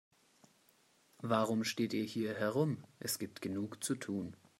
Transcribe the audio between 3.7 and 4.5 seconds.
zu tun.